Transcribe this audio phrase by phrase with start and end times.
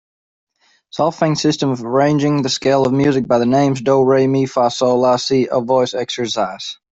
[0.89, 4.71] Solfaing system of arranging the scale of music by the names do, re, mi, fa,
[4.71, 6.79] sol, la, si a voice exercise.